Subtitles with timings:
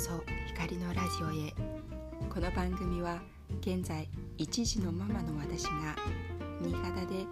[0.00, 1.52] そ光のラジオへ。
[2.30, 3.20] この番組は
[3.60, 4.08] 現在
[4.38, 5.94] 一児のママの私が
[6.62, 7.26] 新潟で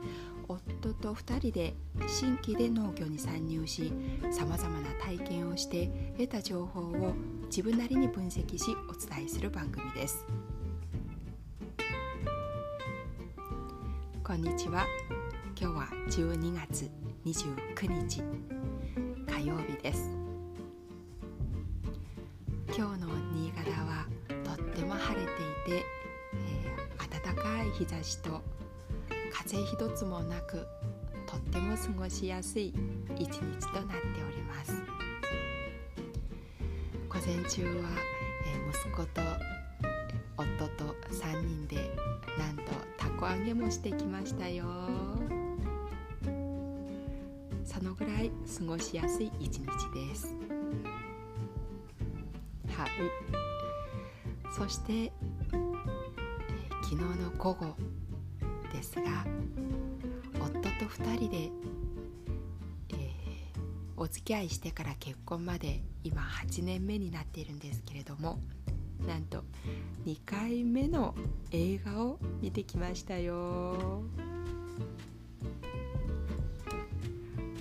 [0.46, 1.74] 夫と2人で
[2.06, 3.90] 新規で農業に参入し
[4.30, 7.14] さまざまな体験をして得た情報を
[7.46, 10.26] 自分なりに分析しお伝えする番組です。
[14.22, 14.84] こんにちは。
[15.58, 16.90] 今日は12月
[17.24, 18.22] 29日
[19.26, 20.17] 火曜日です。
[27.78, 28.42] 日差しと
[29.32, 30.66] 風一つもなく
[31.26, 32.74] とっても過ごしやすい
[33.16, 34.72] 一日となっております。
[37.08, 37.90] 午前中は、
[38.46, 39.22] え、息子と
[40.36, 41.76] 夫と3人で
[42.36, 42.62] なんと
[42.96, 44.64] たこ揚げもしてきましたよ。
[47.64, 50.34] そのぐらい過ごしやすい一日です。
[52.76, 52.88] はい。
[54.52, 55.12] そして、
[56.90, 57.66] 昨日の午後
[58.72, 59.26] ですが
[60.40, 63.00] 夫と2人で、えー、
[63.98, 68.38] お付き合いしてから結婚まで今8年目になっているんですけれども
[69.06, 69.44] なんと
[70.06, 71.14] 2回目の
[71.50, 74.02] 映画を見てきましたよ。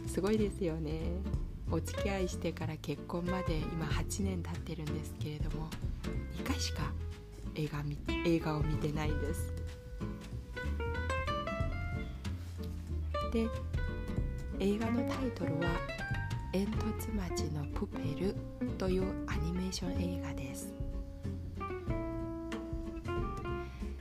[0.08, 1.02] すごいですよね。
[1.70, 5.68] お付き合いしてから結婚まで今8年経ってるんですけれども
[6.38, 6.94] 2回しか
[7.58, 7.84] 映画
[8.24, 9.54] 映画を見てないです。
[13.32, 13.50] で
[14.60, 15.68] 映画のタイトルは
[16.54, 18.36] 「煙突町のプペル」
[18.78, 20.74] というアニメーション映画です、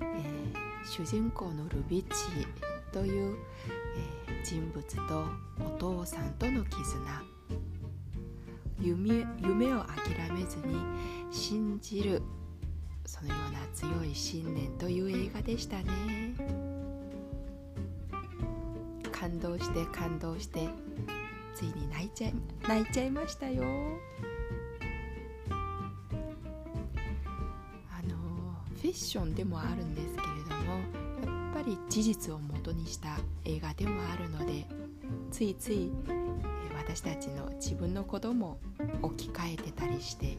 [0.01, 2.47] えー、主人公のルビッチ
[2.93, 3.37] という、
[4.29, 5.25] えー、人物と
[5.65, 7.37] お父さんとの絆。
[8.79, 10.77] 夢夢を諦めずに
[11.31, 12.23] 信じる
[13.07, 16.35] そのような強い信念という映画でしたね。
[19.27, 20.69] 感動して感動して
[21.55, 22.35] ついに泣いちゃい
[22.69, 23.65] 泣いちゃいましたよ
[27.91, 28.15] あの
[28.77, 34.67] フィッションでもあるんですけれどもやっぱり事実をもとにした映画でもあるので
[35.33, 35.91] ついつい
[36.77, 38.59] 私たちの自分の子供を
[39.07, 40.37] 置き換えてたりして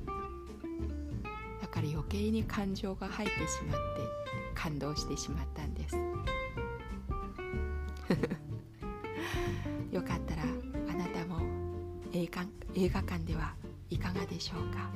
[1.78, 3.82] から余計に感情が入ってしまって
[4.56, 5.96] 感動してしまったんです。
[9.92, 10.42] よかったら
[10.90, 11.40] あなたも
[12.14, 12.44] 映画
[12.74, 13.54] 映画館では
[13.92, 14.90] いかがでしょうか？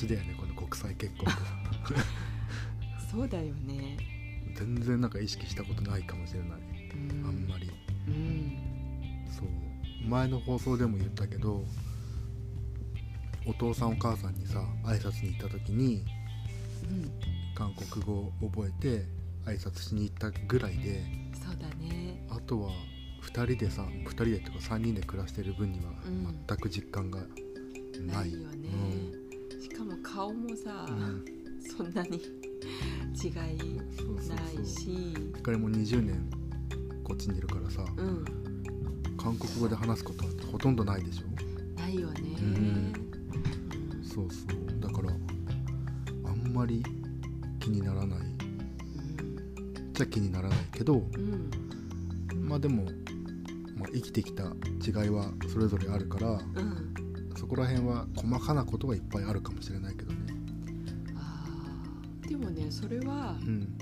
[0.00, 1.26] ちだよねこの国際結婚
[3.10, 3.98] そうだよね。
[4.54, 6.54] 全然なんか意識したことないかもしれない、う
[7.22, 7.70] ん、あんまり、
[8.08, 8.58] うん、
[9.30, 10.08] そう。
[10.08, 11.64] 前の放送でも言ったけど
[13.46, 16.04] お父さんお母さんにさ挨拶に行った時に、
[16.88, 17.10] うん、
[17.54, 19.06] 韓国語を覚えて
[19.44, 21.02] 挨拶しに行ったぐらいで
[21.34, 22.26] そうだね。
[22.30, 22.70] あとは
[23.22, 25.92] 2人でさ2人でとか3人で暮らしてる分には
[26.46, 27.28] 全く実感がない、
[27.98, 29.19] うん、ないよね、うん、し
[29.80, 31.24] かも顔もさ、うん、
[31.60, 32.18] そんなに
[33.22, 35.16] 違いないし。
[35.42, 36.30] 彼も20年
[37.02, 38.24] こっちにいるからさ、うん、
[39.16, 41.80] 韓国語で話すことはほとんどないでしょ？
[41.80, 42.92] ないよね、うん、
[44.04, 44.80] そうそう。
[44.80, 45.10] だから
[46.30, 46.84] あんまり
[47.58, 48.18] 気にならない、
[49.94, 51.02] じゃ気にならないけど、
[52.34, 52.84] まあでも、
[53.76, 56.38] まあ、生きてきた違いはそれぞれあるから、
[57.40, 60.18] そこら辺は細かなことはいっぱいあるかもしれないけどね。
[61.16, 61.46] あ
[62.28, 63.78] でもねそれは、うん、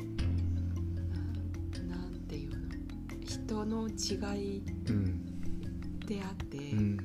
[1.89, 2.57] なんていうの
[3.27, 4.63] 人の違い
[6.07, 6.99] であって、うん。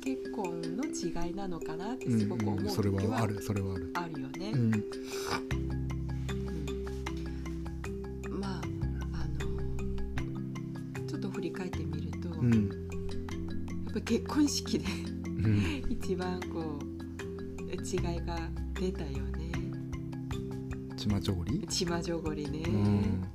[0.00, 3.90] 結婚の違いなのかなってすごく思う時は、うんうん、それはあるそれはある。
[3.94, 4.52] あるよね。
[4.52, 4.70] うん、
[14.14, 14.84] 結婚式で
[15.26, 15.86] うん。
[15.90, 18.38] 一番こう違いが
[18.78, 19.50] 出たよね。
[20.96, 21.66] ちまちょごり？
[21.66, 23.28] ちまじょごりね、うん。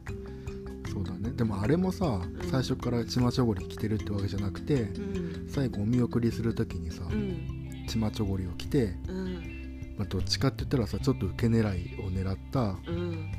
[0.89, 1.31] そうだね。
[1.31, 2.39] でもあれもさん。
[2.49, 5.49] 最初からちまちょごり着てるってわけじゃなくてうん。
[5.49, 7.85] 最後お見送りする時にさうん。
[7.89, 9.95] ちまちょごりを着て、うん。
[9.97, 13.31] まあ、どっちかって言ったらさちょっと受け狙いを狙ったうん。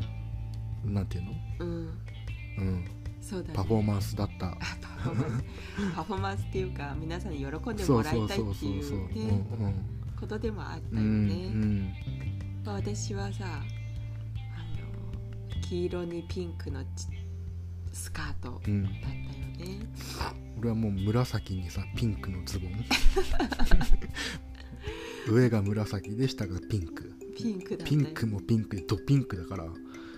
[0.84, 1.68] なんていうの、うん。
[2.58, 2.84] うん、
[3.20, 3.54] そうだね。
[3.54, 4.46] パフォーマンスだった。
[4.46, 4.54] あ
[5.94, 6.42] パフォーマンス。
[6.42, 9.44] っていうか皆さんに喜んでもらいたいっていううんね
[10.18, 11.92] ことでもあったようんうん。
[12.66, 13.58] 私はさあ
[15.56, 16.88] の黄色にピンクのち
[17.92, 18.72] スカートだっうん。
[18.80, 18.96] うんたよ
[19.70, 19.86] ね、
[20.58, 22.72] 俺はもう紫にさピンクのズボン。
[25.28, 27.12] 上が紫で下がピンク。
[27.36, 29.64] ピンクだったピよンクもピンクでドピンクだから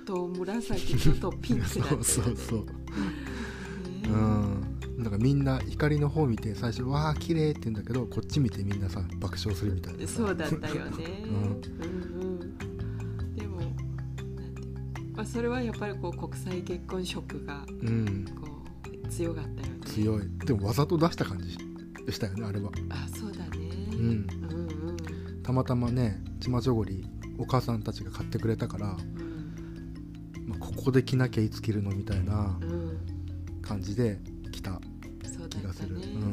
[0.05, 2.05] と紫ととピンクだったよね。
[2.05, 2.61] そうそうそう。
[2.61, 2.67] ね。
[4.09, 4.73] うん。
[5.03, 13.35] なんかみんな光の方見て最初「わあ綺麗って言うんだけどこっち見てみんなさ爆笑するみたいなそうだったよね、 ううんうん。
[13.35, 18.25] でもなんてまあ、それはやっぱりこう国際結婚色がうん。
[18.41, 18.49] こ
[19.05, 19.81] う強かったよね。
[19.87, 20.23] 強い。
[20.47, 21.59] でもわざと出した感じ
[22.07, 22.71] でしたよねあれは。
[22.91, 23.99] あそうだね、うん。
[23.99, 24.13] うんう
[24.93, 25.43] ん。
[25.43, 27.05] たまたまねちまちょごり
[27.39, 29.22] お母さんたちが買ってくれたから、うんまあ、
[30.77, 32.99] ここで着なきゃいつ着るのみたいなうん。
[33.63, 34.19] 感じで
[34.53, 34.81] 着た
[35.25, 35.97] そうだ気がする。
[35.97, 36.23] ったね、うん。
[36.23, 36.25] う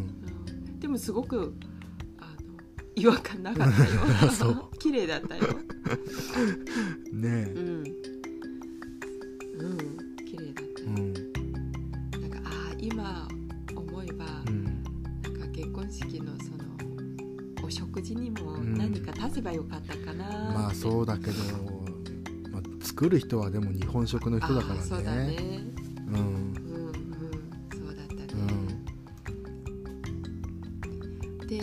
[0.72, 0.80] ん。
[0.80, 1.54] でもすごく
[2.20, 2.58] あの
[2.96, 3.84] 違和感なかった
[4.46, 4.70] よ。
[4.80, 5.44] 綺麗だったよ。
[7.14, 7.84] ねうん。
[9.60, 9.88] うん。
[10.26, 11.14] 綺麗だっえうん。
[12.12, 13.28] たなんかああ今
[13.76, 14.64] 思えば、うん。
[14.64, 14.74] なん
[15.40, 18.74] か結婚式のそのお食事にもうん。
[18.78, 21.79] 何か足せばよかったかなって、まあそうだけど、まあ、
[23.00, 24.82] 作る人はでも日本食の人だからね。
[24.82, 25.38] そうだね
[26.06, 26.16] うん。
[26.16, 26.20] うん。
[26.20, 26.54] うん。
[27.72, 28.44] そうだったね、
[31.48, 31.62] で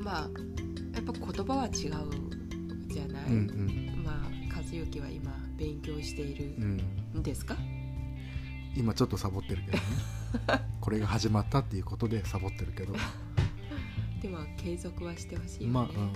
[0.00, 0.30] まあ
[0.94, 3.32] やっぱ言葉は違うじゃない、うん。
[3.32, 3.36] う
[3.98, 4.04] ん。
[4.04, 4.14] まあ
[4.56, 7.20] 和幸は今勉強しているん。
[7.20, 8.80] ですかうん。
[8.80, 9.82] 今ちょっとサボってるけどね
[10.80, 12.94] これが始まったっていうことでサボってるけど
[14.22, 16.12] でも継続はしてほしいよね、まあ、うん、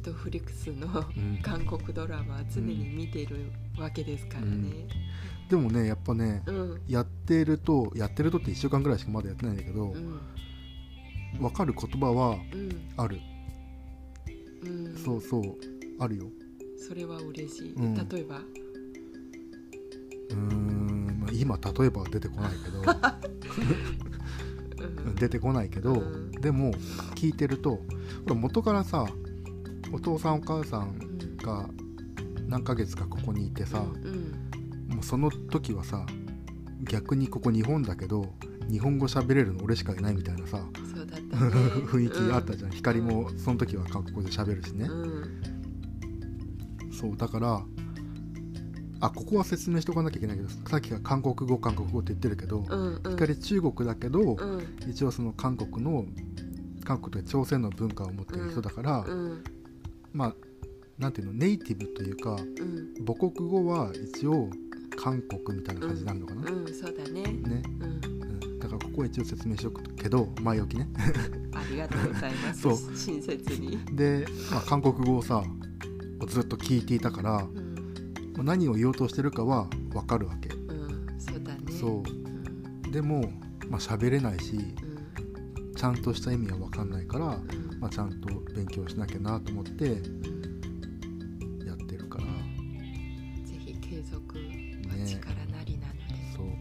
[0.00, 0.86] ットフリックスの
[1.16, 1.38] うん。
[1.42, 4.86] 韓国ドラマは常に見てるわけですからね。
[5.48, 6.80] でもねやっぱねうん。
[6.88, 10.20] やってるとやってるとって1週間ぐらいしかまだやってないんだけどうん。
[11.38, 12.88] 分かる言葉はうん。
[12.96, 13.20] ある、
[14.64, 14.96] うん。
[14.96, 15.42] そうそう
[15.98, 16.24] あるよ。
[16.88, 17.94] それは嬉しい、うん。
[17.94, 18.38] 例えば？
[20.30, 22.80] うーん、まあ、今例えばは出てこないけど。
[25.06, 25.14] うん。
[25.16, 26.30] 出てこないけど、うん。
[26.40, 26.72] でも
[27.16, 27.82] 聞いてるとほ
[28.28, 29.06] ら元からさ
[29.92, 31.68] お父さんお母さんうんが
[32.46, 33.88] 何ヶ月かここにいてさ、うん。
[34.88, 36.04] もうその時はさ
[36.82, 38.26] 逆にここ日本だけど
[38.68, 40.64] 日本語喋れるの俺しかいないみたいなさね。
[41.86, 45.42] 雰囲気あったじゃん、光もその時は韓国語で喋るしね、うん。
[46.92, 47.64] そうだから
[49.02, 53.10] あここは説明しとかなきゃいけないけどさっきが韓国語韓国語って言ってるけど、うんうん。
[53.12, 54.90] 光中国だけど、うん。
[54.90, 56.04] 一応その韓国の
[56.84, 59.42] 韓国というか朝鮮の文化を持ってる人だから、うん
[60.12, 60.34] まあ
[60.98, 63.04] なんていうのネイティブというかうん。
[63.06, 64.50] 母国語は一応
[64.96, 67.22] 韓国みたいな感じになるのかな、うんそうだね。
[67.22, 67.90] ね、うん。
[67.92, 70.88] うん、だからここは一応説明しとくけど前置きね。
[71.54, 72.60] ありがとうございます。
[72.62, 72.76] そう。
[72.94, 73.78] 親切に。
[73.92, 75.42] で、まあ、韓国語をさ
[76.28, 77.74] ずっと聞いていたからうん。
[78.36, 80.50] まあ何を言おうとしてるかは分かるわけ。
[80.50, 81.72] うんそうだね。
[81.72, 81.92] そう。
[82.84, 82.90] うん。
[82.90, 83.32] でも
[83.70, 85.74] まあ喋れないしうん。
[85.74, 87.30] ちゃんとした意味は分かんないから、う
[87.66, 92.24] んまあ、ちゃんと勉強しなきゃなと思ってうんやってるから。
[93.44, 94.42] ぜひ継続は
[94.94, 96.00] ね力なりなので、
[96.36, 96.56] そう、はい、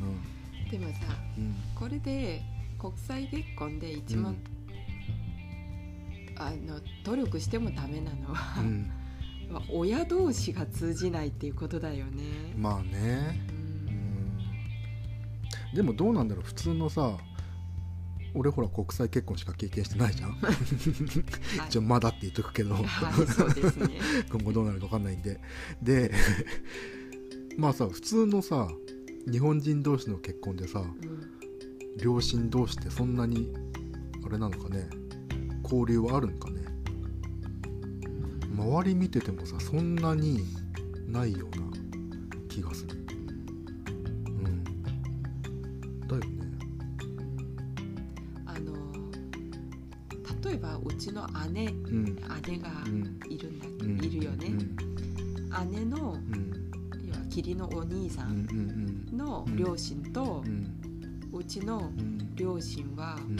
[0.00, 0.70] うん。
[0.70, 0.98] でもさ
[1.36, 1.54] うん。
[1.74, 2.42] これで
[2.78, 4.36] 国際結婚で一番、
[6.36, 8.90] あの努力してもダメなのは、うん、
[9.52, 12.22] まあ親同士が通じないっていうことだよね。
[12.56, 13.38] まあね。
[13.86, 13.96] ううん
[15.72, 15.74] ん。
[15.74, 16.44] でもどうなんだろう。
[16.44, 17.18] 普通のさ
[18.34, 20.30] 俺ほら国際結婚しか経験してないじゃん。
[20.32, 20.54] はい。
[21.68, 22.74] 一応まだって言っとくけど。
[22.74, 23.98] はい、そうですね。
[24.30, 25.40] 今後どうなるか分かんないんで。
[25.82, 26.12] で
[27.58, 28.68] まあさ普通のさ
[29.30, 31.30] 日本人同士の結婚でさうん。
[31.98, 33.52] 両親同士ってそんなに
[34.24, 34.88] あれなのかね。
[35.64, 36.60] 交流はあるんかね。
[38.56, 40.44] 周り見ててもさそんなに
[41.06, 41.66] ないような
[42.48, 42.99] 気がする
[51.00, 52.04] ちの姉うん。
[52.46, 53.18] 姉がうん。
[53.28, 54.04] いるんだ、うん。
[54.04, 55.70] いるよね、うん。
[55.70, 56.70] 姉のうん。
[57.06, 60.44] 要は義理のお兄さうんの両親と
[61.32, 62.36] うちのうん。
[62.36, 63.36] 両親は、うん。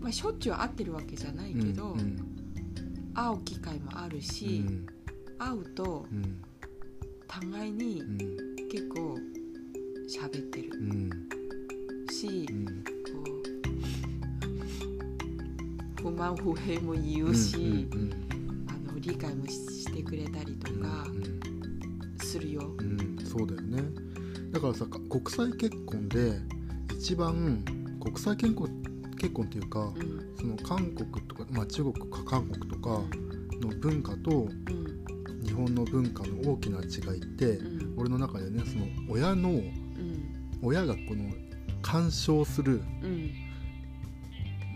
[0.00, 2.26] まあ、しょっちゅう会ってるわけじゃないけど、うん
[3.12, 4.86] 会う機会もあるうし、ん。
[5.38, 6.42] 会うとうん
[7.28, 8.18] 互いにうん。
[8.70, 9.16] 結構
[10.08, 11.10] 喋ってるうん。
[12.10, 12.48] し
[16.02, 17.56] 不満不平も言うし、
[17.92, 21.06] うんあの理解もしてくれたりとか
[22.22, 22.62] するよ。
[22.78, 23.82] うんうんそうだよね。
[24.52, 26.32] だからさ国際結婚で
[26.94, 27.64] 一番
[28.02, 28.68] 国際結婚
[29.16, 33.00] 結婚っていうかうんその韓国とか、まあ、中国か韓国とか
[33.60, 39.70] の文化とうん日本の文化の大きな違いってうん俺の中でねその親のうん。
[40.62, 41.32] 親がこの
[41.80, 43.30] 干渉するうん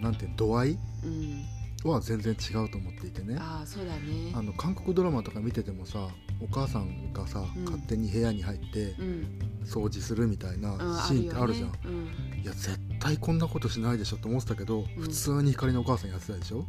[0.04, 0.78] なんて度合い？
[1.04, 1.90] うん。
[1.90, 3.36] は全然違うと思っていてね。
[3.38, 4.32] ああそうだね。
[4.34, 6.08] あの韓国ドラマとか見ててもさ
[6.40, 7.64] お母さんがさ、うん。
[7.64, 9.38] 勝手に部屋に入ってうん。
[9.64, 14.86] 掃除するみたいなうんシーンってあるじゃん、よねいや絶対こんなことしないでしょって思ってたけど、うん。
[15.02, 16.66] 普通に光のお母さんやってたでしょ、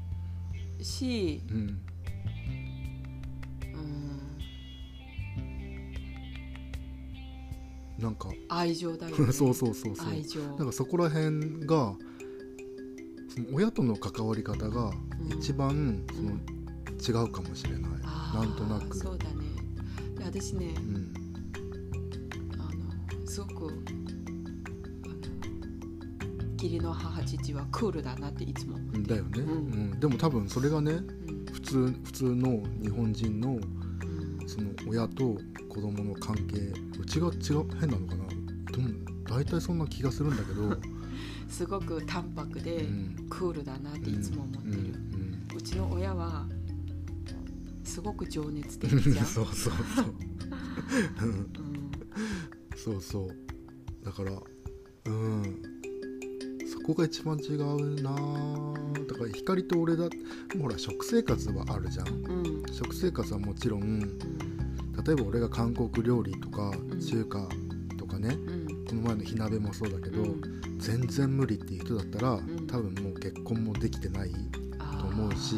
[0.77, 1.58] うん、し、うん、
[7.98, 9.32] うん、なんか愛情だよね。
[9.34, 10.10] そうそうそうそう。
[10.10, 10.42] 愛情。
[10.58, 11.96] なんかそこら辺が
[13.54, 18.98] 親との関わり方がうん一番その違うかもしれない、あーなんとなく。
[18.98, 19.34] そうだね。
[20.18, 21.13] で私ね、うん。
[22.54, 22.58] あ
[23.20, 23.74] のすごく
[26.54, 29.50] 義理の母父はクールだなっていつも、うんだよね、うん。
[29.50, 29.51] う
[29.96, 30.00] ん。
[30.00, 31.46] でも多分それがねうん。
[31.51, 34.48] 普通普通の日本人のうん。
[34.48, 35.38] その親と
[35.70, 36.58] 子供の関係
[37.00, 38.25] うちが違う変なのかな？
[38.72, 38.89] でも
[39.27, 40.70] 大体そんな気がするんだけど、
[41.50, 43.28] すごく淡白でうん。
[43.30, 44.94] クールだなっていつも思ってる、
[45.56, 46.46] うちの親は
[47.84, 49.25] すごく情熱的うんじゃん。
[49.25, 50.06] そうそうそう。
[51.22, 51.30] うん。
[51.30, 51.52] うん
[52.75, 54.06] そうそう。
[54.06, 54.32] だから
[55.06, 55.62] うん。
[56.72, 58.12] そこが一番違うな
[59.08, 60.08] だから光と俺だ
[60.60, 62.08] ほら食生活はあるじゃん。
[62.08, 62.12] う
[62.70, 62.74] ん。
[62.74, 64.00] 食生活はもちろんうん。
[65.04, 67.00] 例えば俺が韓国料理とかん。
[67.00, 67.48] 中華
[67.98, 68.86] とかね、うん。
[68.86, 70.42] この前の火鍋もそうだけど、うん
[70.86, 72.68] 全然無理っていう人だったら、ん。
[72.68, 74.32] 多分もう結婚もできてない
[75.00, 75.56] と思うし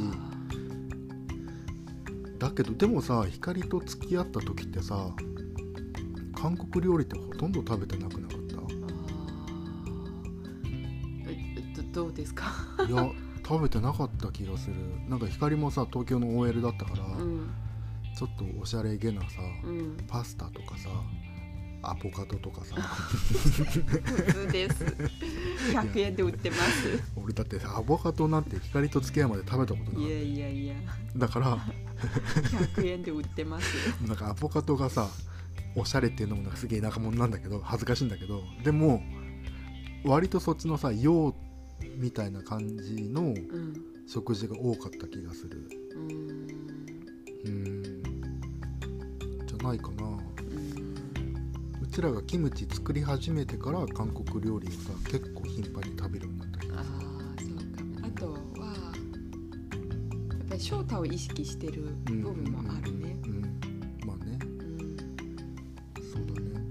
[2.39, 5.09] だけどでもさ光と付き合った時ってさ
[6.35, 8.77] 韓国料理ってほとんど食べてなくなかっあー。
[11.29, 12.45] えどどうですか？
[12.77, 13.09] たいや
[13.45, 14.75] 食べてなかった気がする。
[15.09, 17.49] なんか光もさ東京の OL だったから、うん。
[18.15, 19.27] ちょっとおしゃれげなさ、
[19.63, 19.97] うん。
[20.07, 20.89] パスタとかさ
[21.81, 22.75] アボカドとかさ。
[22.75, 24.83] 普通です。
[25.71, 27.03] 100円で売ってます。
[27.15, 30.75] 俺だってアボカドなんて光と付き合いまで食べたことないいやいやいや。
[31.15, 31.57] だから
[32.75, 33.67] 100円で売ってます。
[34.07, 35.07] なんかアボカドがさ
[35.75, 39.01] おしゃれっていうのもなんかすげえ田舎者なんだけど恥ずかしいんだけどでも
[40.03, 41.35] 割とそっちのさ洋
[41.97, 43.97] みたいな感じのうん。
[44.07, 45.69] 食事が多かった気がする。
[45.93, 46.11] うん。
[47.43, 47.83] うん。
[49.45, 50.17] じゃないかな
[51.97, 56.83] ちらがキムチ作り始めてから韓国料理をさ結構頻繁に食べるようになった気ああ
[57.41, 57.83] そうか。
[57.83, 58.37] もあとは
[60.29, 63.17] やっぱり翔太を意識してるる部分もあるね。
[63.23, 63.49] うんうんうん。
[64.05, 64.37] まあね。
[64.43, 64.97] うん
[66.13, 66.61] そうだね。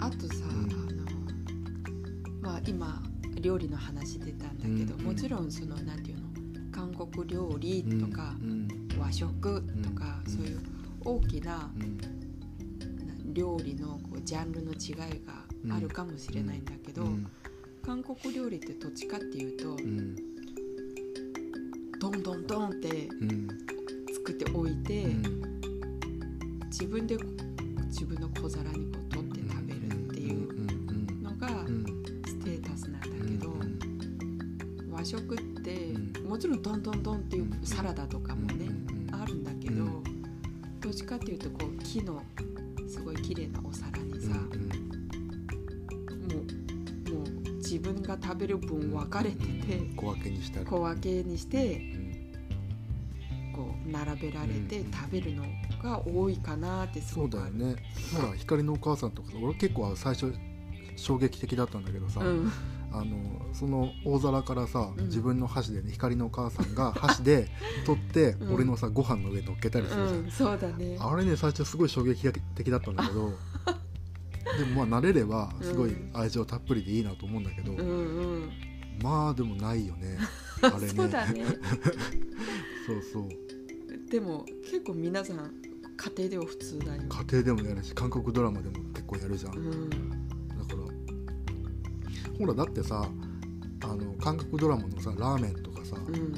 [0.00, 0.70] あとさ、うん。
[0.70, 3.02] あのまあ今
[3.40, 6.24] 料理の話出たんだけど、うんもちろんそのなんていうの
[6.70, 8.68] 韓国料理とか、うん
[8.98, 10.30] 和食とか、うん。
[10.30, 10.73] そういう
[11.04, 11.98] 大きなうん。
[13.32, 17.26] 料理のこうジャンルの違いがあるかもしれないんだけど、うん。
[17.84, 20.14] 韓国料理ってどっちかっていうと、うん。
[21.98, 23.48] ドンドンドンってうん。
[24.14, 25.60] 作っておいて、うん。
[26.66, 27.16] 自分で
[27.86, 31.22] 自分の小皿にこう取って食べるっていううん。
[31.22, 31.84] のがうん。
[32.26, 33.38] ステータスなんだうん。
[33.38, 35.92] けど、和食って、
[36.24, 38.63] うもちろんドンドンドンっていうサラダとかもね、
[41.04, 42.22] ちかっていうとこう木の
[42.88, 44.66] すごい綺麗なお皿にさ、うんう
[46.16, 46.28] ん。
[46.32, 46.40] も
[47.10, 49.46] うもう自分が食べる分分かれてて、
[49.96, 50.66] 小分けにしたり。
[50.66, 53.52] 小分けにしてうん。
[53.54, 54.92] こう並べられてうん。
[54.92, 55.44] 食べるの
[55.82, 57.54] が多いかなってすそごくある。
[57.54, 57.82] うだよね。
[58.16, 60.34] ほら光のお母さんとかさ俺結構最初
[60.96, 62.52] 衝撃的だったんだけどさ、うん
[62.94, 63.16] あの
[63.52, 65.04] その大皿からさ、うん。
[65.06, 67.48] 自分の箸でね光のお母さんが箸で
[67.84, 68.54] 取って、うん。
[68.54, 70.96] 俺のさご飯の上に乗っけたりするじゃん、うん、そうだね。
[71.00, 73.32] あれね最初すごい衝撃的だったんだけど
[74.58, 77.82] でもまあ慣れればすごい愛情たっぷりでいいなと思うんだけど、うんう
[78.46, 78.50] ん。
[79.02, 80.18] まあでもないよね
[80.62, 80.88] あれね。
[80.88, 81.44] そうだね。
[82.86, 83.28] そうそう。
[84.10, 85.36] でも結構皆さん
[85.96, 90.23] 家庭では普通だよ家庭でもやるし韓国ドラマでも結構やるじゃん、
[92.38, 93.08] ほらだってさ
[93.82, 96.34] あの韓国ドラマのさラーメンとかさ、うん。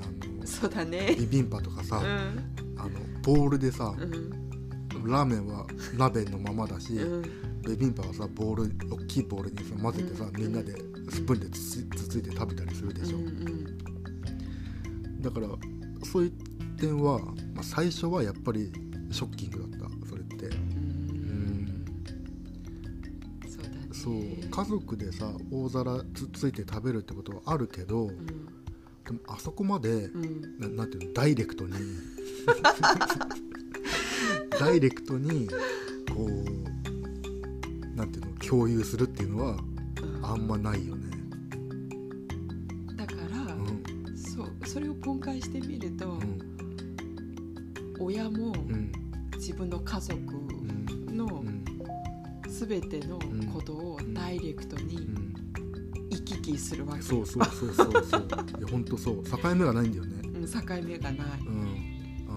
[0.00, 1.16] あのそうだね。
[1.18, 2.74] ビビンパとかさ、うん。
[2.78, 2.90] あの
[3.22, 5.10] ボールでさ、うん。
[5.10, 5.66] ラーメンは
[5.96, 7.22] 鍋のままだし、うん。
[7.62, 10.40] ビビンパはさボール大きいボールにさ混ぜてさ、うん。
[10.40, 10.72] みんなで
[11.10, 13.76] スプーンでつつつついて食べたりするでしょ、うん
[15.20, 15.48] だから
[16.04, 16.32] そういう
[16.78, 18.70] 点は、まあ、最初はやっぱり
[19.10, 19.75] ショッキングだっ
[24.06, 24.50] そう。
[24.50, 28.26] 家族でさ大皿つついて食べるってことはあるけど、うん
[29.06, 30.58] でもあそこまでうん。
[30.58, 31.72] ななんていうのダイレクトに
[34.58, 35.48] ダイレクトに
[36.12, 39.58] こうなんていうの共有するっていうのは
[40.22, 41.10] あんまないよね。
[42.96, 43.82] だから、うん。
[44.16, 46.38] そうそれを分解してみると、うん。
[48.00, 48.90] 親もうん。
[49.36, 50.45] 自分の家族うんのうん
[52.64, 53.18] 全ての
[53.52, 55.36] ことをダイレクトにうん。
[56.10, 58.26] 行き来するわけ、そうそうそうそうそう。
[58.58, 59.24] いや本当そう。
[59.24, 60.16] 境目がないんだよね。
[60.22, 62.26] うん、境目がない、うん。
[62.28, 62.32] あ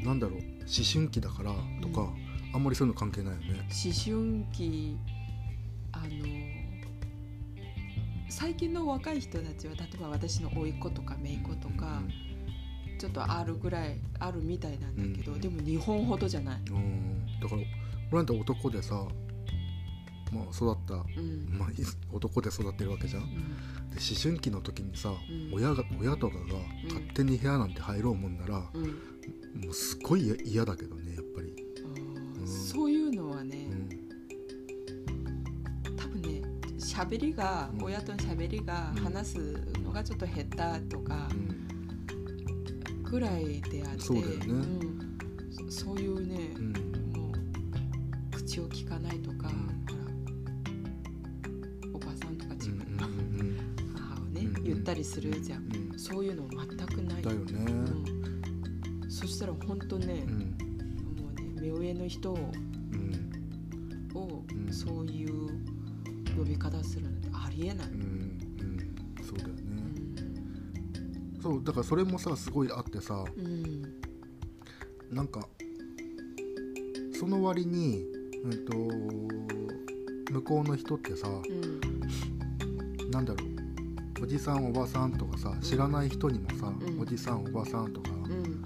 [0.00, 0.40] のなんだろう。
[0.40, 2.12] 思春期だからとか、
[2.54, 3.68] あんまりそういうの関係ないよね。
[3.68, 4.96] 思春期
[5.92, 6.06] あの
[8.28, 12.02] 最近の若い人たちは例えば私の甥っ子とか姪っ子とか、
[12.98, 15.40] ちょっとあるぐらいあるみたいなんだけど、うん。
[15.40, 17.26] でも日本ほどじゃない、うん、うん。
[17.40, 17.62] だから
[18.12, 19.06] 俺なんて男でさ
[20.32, 21.58] まあ育ったうん。
[21.58, 21.74] まあ、い
[22.10, 23.22] 男で育ってるわけじゃん。
[23.28, 23.42] でうん。
[23.42, 23.50] 思
[24.20, 25.18] 春期の時にさ、ん。
[25.52, 26.44] 親が親とかが
[26.84, 28.82] 勝手に部屋なんて入ろうもんなら、うん。
[29.62, 31.54] もうすごい嫌嫌だけどねやっぱり、
[32.46, 33.88] そういうのはね、うん。
[35.96, 36.40] 多分ね
[36.78, 37.84] 喋りが、うん。
[37.84, 39.02] 親との喋りがうん。
[39.04, 39.38] 話す
[39.84, 40.44] のがちょっと下
[40.78, 43.02] 手とかうん。
[43.02, 44.46] ぐらいであってそうだよね。
[44.46, 45.18] うん。
[45.70, 46.54] そそういうね、
[48.52, 49.50] 口を聞かないとか、
[51.94, 53.02] おばさんとか自分の
[53.96, 55.98] 母をね、うん言ったりするじゃん、うん。
[55.98, 57.22] そういうの全くない。
[57.22, 57.72] だよね。
[59.02, 60.38] うん、そしたら本当ねう、ん。
[61.16, 62.52] もうね目上の人を
[62.92, 63.30] うん。
[64.14, 64.70] をうん。
[64.70, 65.48] そういう
[66.36, 67.86] 呼び方するなんてありえない、
[69.26, 69.62] そうだようね
[71.38, 71.40] ん。
[71.42, 73.82] そうだからそれもさすごいあってさうん。
[75.10, 75.48] なんか
[77.18, 83.10] その割にうんと向こうの人ってさうん。
[83.10, 83.44] なんだろ
[84.20, 86.98] うおじさんおばさんとかさ知らない人にもさ、ん。
[87.00, 88.62] おじさんおばさんとか、うん。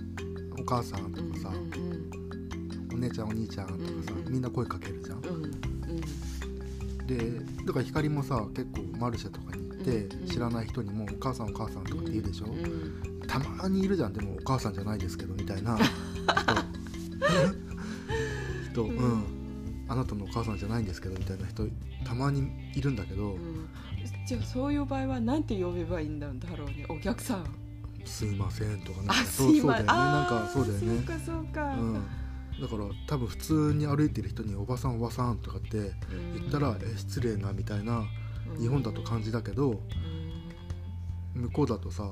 [0.60, 1.50] お母さんとかさ、
[2.92, 4.32] お姉ちゃんお兄ちゃんとかさ、うんうん。
[4.32, 5.46] みんな声かけるじゃん、うんう
[7.02, 7.06] ん。
[7.06, 10.28] でだから光もさ結構マルシェとかに行って、うんうん。
[10.28, 14.12] 知らない人にも「お母さんお母さん」とかって言うでしょ、うんたまにいるじゃん。
[14.12, 15.90] でもお母さんじゃないですけどみたいな人人、
[20.36, 21.64] 母さんじゃないんですけどみたいな人
[22.04, 23.68] たまにいるんだけど、うん。
[24.26, 27.46] じゃあそういう場合はなんて呼べばいいんだろうねお客さん。
[28.04, 29.86] すいませんとかなんあかそうそうだよね。
[29.86, 30.96] なんかそうだよね。
[30.96, 31.94] そうかそうか、うん、
[32.60, 35.92] だから多分普通に歩いてる人に「おばさんおばさん」とかって
[36.34, 38.04] 言ったら「え失礼な」みたいな
[38.48, 38.60] うん。
[38.60, 39.80] 日本だと感じだけど
[41.34, 42.10] 向こうだとさ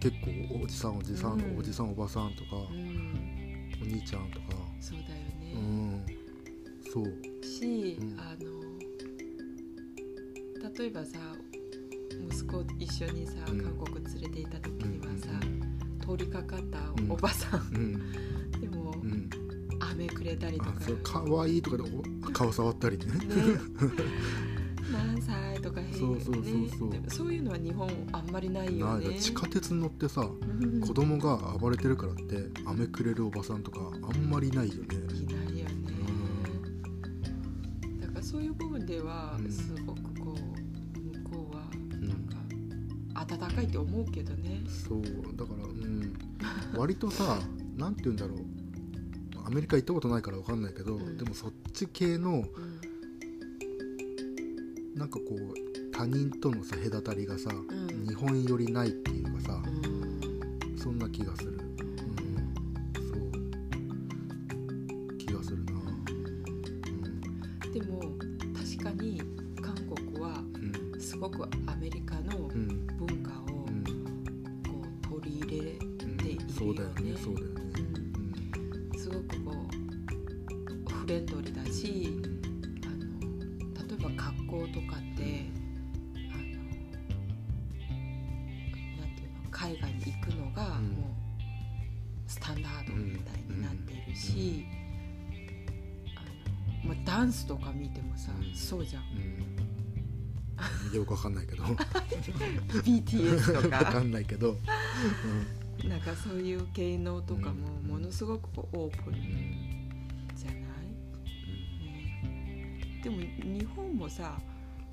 [0.00, 1.58] 結構おじさんおじさん、うん。
[1.58, 3.78] おじさんおばさんとか、うんうん。
[3.82, 4.46] お兄ちゃんとか。
[4.80, 6.15] そうだよね、うん
[7.42, 8.20] し、うん。
[8.20, 8.56] あの
[10.78, 11.18] 例えばさ
[12.30, 13.60] 息子一緒にさうん。
[13.60, 15.66] 韓国連れて行った時にはさ、うん
[16.06, 17.92] 通りかかったうんおばさん、うん。
[18.60, 19.28] でも、うん。
[19.80, 20.72] 飴くれたりとか。
[21.02, 23.06] かわいいとかでお顔触ったりね。
[23.06, 23.12] ね。
[24.92, 26.44] 何歳とか変そうそうそう
[26.78, 26.90] そう。
[26.90, 29.08] ねそういうのは日本あんまりないよね。
[29.08, 30.80] か地下鉄に乗ってさうん。
[30.80, 34.88] 子供が暴れてるからって飴くれるおばさんとかあんまりいないよね
[38.26, 39.52] そういう部分ではうん。
[39.52, 41.62] すごくこう向こうは
[41.92, 42.08] うん。
[42.08, 44.62] なんか温かいって思うけどね。
[44.66, 45.02] そう
[45.36, 46.12] だからうん。
[46.76, 47.38] 割とさ
[47.78, 48.38] なんて言うんだろう。
[49.44, 51.16] アメリカ行ったことないから分かんないけど、うん。
[51.16, 52.80] でもそっち系のうん。
[54.98, 57.66] なんかこう他人とのさ隔たりがさ、ん。
[58.08, 59.70] 日本よりないっていうかさ、う
[60.66, 60.76] ん。
[60.76, 61.60] そんな気がする、
[104.16, 104.56] ないけど、
[105.84, 109.14] うん、なんかそういう芸能とかもものすごくこうオープン
[110.34, 110.60] じゃない？
[110.62, 110.64] う、
[111.84, 113.16] ね、でも
[113.58, 114.38] 日本もさ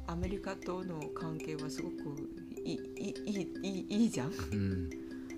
[0.08, 1.94] アメリカとの関係はすごく
[2.66, 3.14] いいい
[3.64, 4.90] いいいじゃん、うん、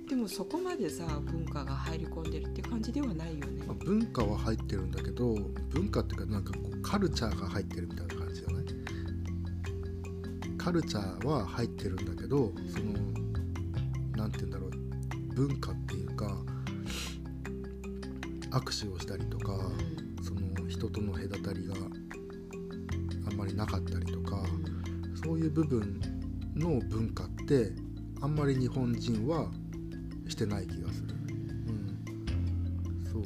[0.08, 5.36] でもそこまでさ文化が入り込んでるって感じではないよね、まあ、文化は入ってるんだけど
[5.69, 8.65] 文化っていうかなんかこうカルチャーが入ってるみたいな感じじゃない？
[10.58, 13.24] カルチャーは入ってるんだけど、うん、その
[14.15, 14.71] なんて言うんだろう。
[15.36, 16.38] 文化っていうか
[18.51, 19.58] 握手をしたりとか、う
[20.21, 20.23] ん。
[20.23, 21.75] その人との隔たりが
[23.28, 24.41] あんまりなかったりとか、
[25.23, 25.99] そういう部分
[26.56, 27.73] の文化って
[28.21, 29.51] あんまり日本人は
[30.28, 31.13] してない気がする。
[31.67, 33.23] うん、そう。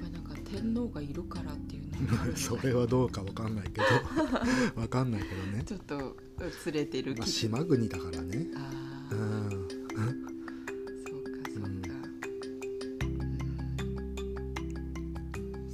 [0.00, 1.82] まあなんか天皇がいるからっていう
[2.28, 3.84] の それはどうかわかんないけど。
[4.80, 6.16] わかんないけどね、ちょっと
[6.62, 8.36] ずれてるまあ、気島国だからね。
[8.36, 9.50] うああん。
[9.50, 11.62] そうかそう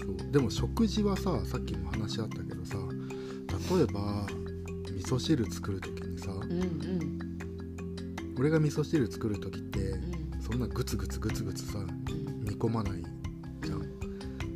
[0.08, 2.76] か、そうでも食事はささっきも話あったけどさ
[3.76, 4.26] 例えば
[4.94, 6.60] 味噌汁作る時にさうん、うん。
[6.60, 7.18] うん
[8.38, 11.88] 俺が味噌汁作る時ってうんそんなグツグツグツグツさうん
[12.44, 13.02] 煮込まない
[13.64, 13.80] じゃん。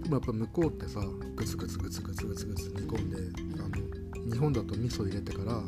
[0.02, 1.00] でもやっぱ向こうってさ
[1.34, 3.16] グツグツグツグツグツグツ煮込んで
[3.60, 5.60] あの日本だと味噌入れてから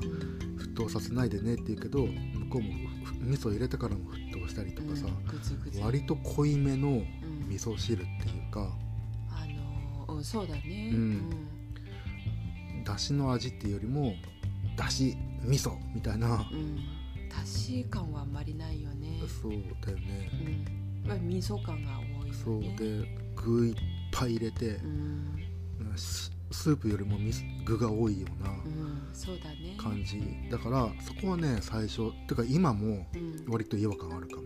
[0.58, 2.10] 沸騰させないでねって言うけど向
[2.50, 2.83] こうもふ
[3.24, 5.80] 味噌入れてからも沸騰したりとかさ、グツグツ。
[5.80, 7.04] 割と濃いめのうん。
[7.48, 8.72] 味噌汁っていうか
[9.30, 9.44] あ
[10.08, 10.90] のうんそうだね。
[10.92, 11.22] うん。
[12.84, 14.14] だしの味っていうよりも
[14.76, 16.76] だし味噌みたいな、うん、うん、
[17.28, 19.20] だし感はあんまりないよね。
[19.42, 19.52] そう
[19.84, 20.30] だよね。
[21.04, 21.08] うん。
[21.08, 22.34] やっぱり味噌感が多いよね。
[22.44, 23.06] そうで
[23.36, 23.74] 具いっ
[24.12, 27.32] ぱい入れてう、ん、ススープよりもみ
[27.64, 29.74] 具が多いようなうん、そうだね。
[29.76, 30.22] 感じ。
[30.50, 34.42] だからそこはね最初てか今もうん、割と違和感あるかも。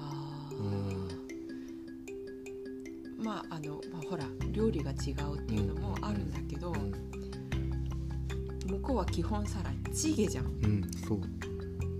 [0.00, 1.08] あうん。
[1.08, 1.18] ー
[3.24, 6.92] まああの、まあ、ほら料理が違うっていうのもあるんだけど、うん、
[8.70, 10.46] 向こうは基本さらチゲじゃん。
[10.46, 11.20] うん、そう、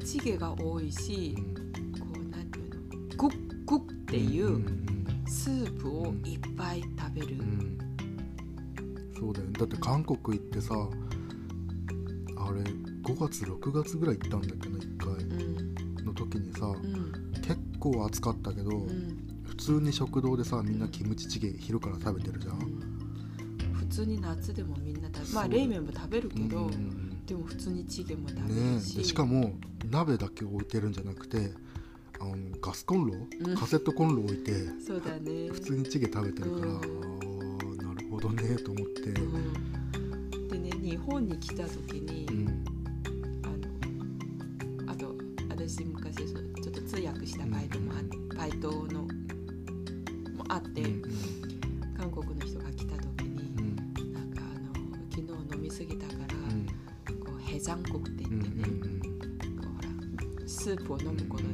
[0.05, 1.55] チゲが多いしう、ん、
[2.01, 2.77] こうなんていうの
[3.17, 4.65] グッグッっていうん
[5.27, 7.79] うスープをいっぱい食べる、うんうん
[9.19, 9.53] そうだよね。
[9.59, 10.75] だって韓国行ってさ
[12.37, 15.09] あれ5月6月ぐらい行ったんだけど1回。
[15.25, 16.05] うん。
[16.05, 17.13] の時にさうん。
[17.43, 19.43] 結構暑かったけど、うん。
[19.45, 22.59] 普通に食堂でさみんなキムチチゲ昼から食べてるじゃん、
[23.75, 27.27] 普通に夏でもみんな食べまあ冷麺も食べるけど、うんうんうん。
[27.27, 28.99] でも普通にチゲも食べねるし、え。
[28.99, 29.55] でしかも
[29.91, 31.53] 鍋だけ置いてるんじゃなくて
[32.21, 33.57] あのガスコンロ、うん。
[33.57, 35.49] カセットコンロ置いてそうだね。
[35.51, 36.73] 普通にチゲ食べてるから、
[38.21, 39.19] ほどねと思って、う
[40.39, 42.65] ん、でね日本に来た時に、うん。
[43.45, 45.15] あのあと
[45.49, 46.39] 私昔ちょ
[46.71, 47.97] っと通訳したバイトもあ
[48.37, 49.09] バイトのも
[50.49, 51.03] あって、うん
[51.97, 53.77] 韓国の人が来た時にう、ん。
[54.13, 54.73] なんかあの
[55.11, 56.67] 昨日飲みすぎたから、うん。
[57.25, 58.65] こうヘジャンコって言うんってね、
[59.61, 61.45] こうほらスープを飲むこと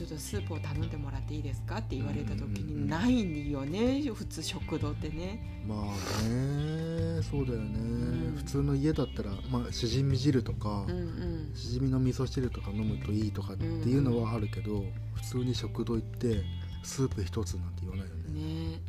[0.00, 3.50] ちょっとスープを頼んでもらっていいですかって言われた時うんうんうんにないん。
[3.50, 5.62] よね普通食堂ってね。
[5.68, 5.78] まあ
[6.26, 8.34] ねそうだよね、ん。
[8.36, 11.54] 普通の家だったら、まあ、しじみ汁とか、うんうん。
[11.54, 14.84] しじみの味噌汁とか飲むといいとかっていうのはあるけど、
[15.16, 16.44] 普通に食堂行って
[16.82, 18.40] スープ一つなんて言わないよね。
[18.72, 18.80] ね。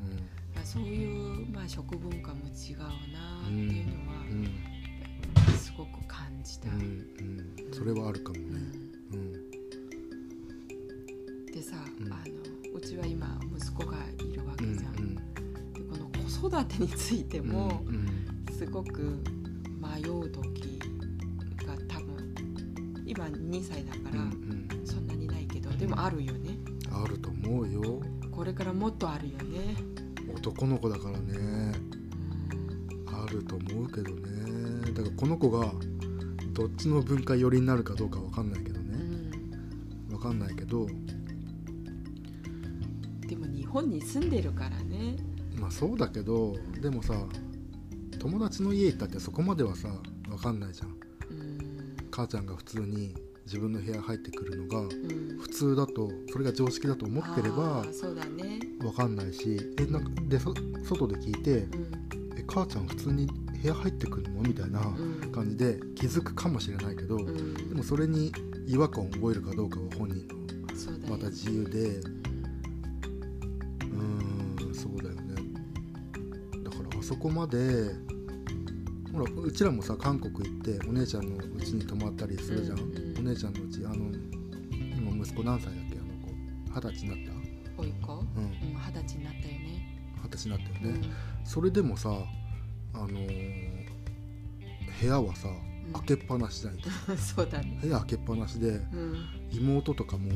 [0.56, 3.94] まあそういう、まあ、食文化も違うなっていうの
[4.32, 4.50] うんうん。
[5.36, 7.74] はすごく感じた、うんうん。
[7.74, 8.91] それはあるかもね
[12.06, 12.14] うん。
[12.14, 18.08] あのうちは今息子がいるわうんけじゃん、でこの子育てについてもうん
[18.52, 19.22] すごく
[19.80, 20.80] 迷う時
[21.66, 22.36] が多分
[23.06, 24.86] 今2歳だから、うんうん。
[24.86, 26.58] そんなにないけどでもあるよね。
[26.92, 28.02] あると思うよ。
[28.32, 29.76] これからもっとあるよね。
[30.36, 31.34] 男の子だからね。
[31.34, 31.72] うん。
[33.08, 34.92] あると思うけどね。
[34.94, 35.72] だからこの子が
[36.54, 38.90] どっちの文化寄りになるかどうかわかんないけどうね
[40.10, 40.14] ん。
[40.14, 40.88] わかんないけど
[43.32, 45.16] でも日本に住んでるからね。
[45.56, 47.14] まあそうだけどでもさ
[48.20, 49.88] 友達の家行ったってそこまではさ
[50.30, 50.90] わかんないじゃん。
[50.90, 51.96] うん。
[52.12, 53.16] 母ちゃんが普通に
[53.46, 55.40] 自分の部屋入ってくるのがうん。
[55.40, 58.60] 普通だとそれが常識だと思ってればあーそうだね。
[58.84, 62.38] わかんないしえなんかでそ外で聞いてうん。
[62.38, 64.42] え母ちゃん普通に部屋入ってくるの？
[64.42, 64.82] みたいな
[65.32, 68.34] 感じで気づくかもしれないけど、でもそれに
[68.68, 72.02] 違和感を覚えるかどうかは本人のまた自由で
[77.12, 77.94] そこまで
[79.12, 83.96] ほらうちらもさ韓国行ってお姉ちゃんのうちに泊まったりするじゃん、うんうん、お姉ちゃんのうちあの
[84.98, 86.90] 今息子何歳だっけあの子。
[86.90, 87.36] 二十歳になっ
[87.76, 87.82] た。
[87.82, 88.14] おい子？
[88.14, 88.52] うん。
[88.62, 90.06] 二十歳になったよね。
[90.24, 92.10] 二十歳になったよね、うん、それでもさ
[92.94, 93.86] あのー、
[95.02, 95.50] 部屋はさ
[95.92, 96.78] 開けっぱなしじゃん。
[97.20, 97.78] そうだね。
[97.82, 98.80] 部屋開けっぱなしで、
[99.52, 100.32] 妹とかも、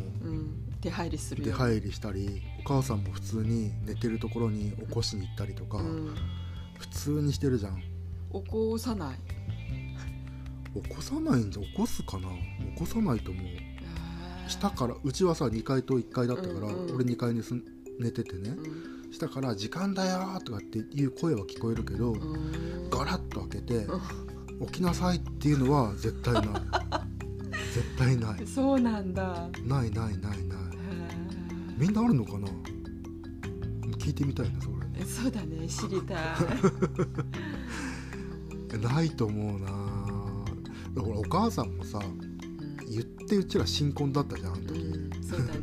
[0.82, 5.80] 出入りする出入りしたりお母さんも普通に寝てるところに起こしに行ったりとか、
[6.78, 7.76] 普通にしてるじゃん。
[7.78, 9.20] 起こさない。
[10.82, 12.28] 起こさないんじゃ起こすかな。
[12.74, 13.44] 起こさないと思う。
[14.48, 17.54] 下からうちはさ2階と1階だったから、うんうん、俺2階にす
[18.00, 22.14] 寝ててね、うん、下から「時間だよ」とかっていう声は聞こえるけど、
[22.92, 23.88] ガラッと開けて
[24.68, 26.44] 「起きなさい」っていうのは絶対ない。
[27.74, 28.48] 絶対ない。
[28.48, 29.50] そうなんだ。
[29.66, 30.58] ないないないない。
[31.78, 32.48] みんなあるのかな？
[33.98, 34.76] 聞いてみたいなそれ。
[34.76, 36.17] ねそうだね知りたい。
[38.77, 39.67] ないと思うな。
[40.93, 42.38] だからお母さんもさ、うん、
[42.89, 45.60] 言ってうちら新婚だったじゃんあの時、うん、そうだね。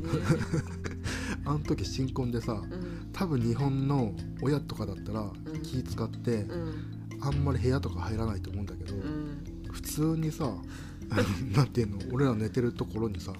[1.44, 6.46] あの時新婚でさ、うん、多分日本の親とかだったら気使って、
[7.20, 8.94] あんまり部屋とか入らないと思うんだけど、
[9.70, 10.54] 普通にさ
[11.54, 13.32] なんていうの俺ら寝てるところにさ、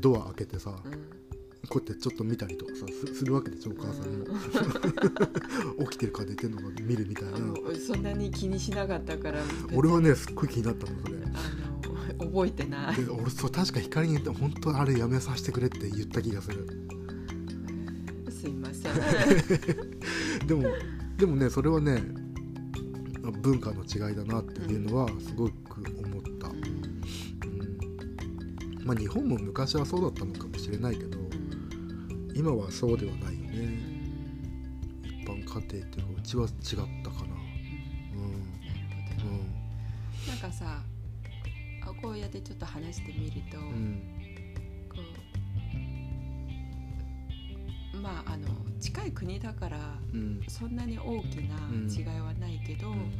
[0.00, 0.74] ドア開けてさ、
[1.68, 4.26] こうやってちょっと見たりとかさするわけでしょお母さんも。
[5.90, 7.38] 起きてるか寝てるのか見るみたいな。
[7.86, 9.42] そんなに気にしなかったから。
[9.74, 11.18] 俺はねすっごい気になったのそれ。
[11.24, 12.96] あの覚えてない。
[13.10, 16.66] 俺そう確か光に言って本当あれやめさせてくれって言った気がする。
[18.30, 18.92] すいません。
[20.46, 20.64] でも
[21.18, 22.02] でもねそれはね
[23.42, 27.02] 文化の違いだなっていうのはすごく思った、うん、
[28.84, 31.18] まあ日本も昔はそうだったのかもしれないけど
[32.38, 33.68] 今はそうではないよね。
[35.02, 36.50] 一般家庭っていうのはうちは違っ
[37.02, 37.34] たかな。
[38.14, 40.80] うん、なうん、なんかさ
[42.00, 44.00] こうやってちょっと話してみると、うん、
[44.88, 44.98] こ
[47.94, 48.46] うまああの
[48.78, 49.78] 近い国だから、
[50.14, 51.56] うん、そんなに大きな
[51.88, 53.10] 違いはないけど、うん、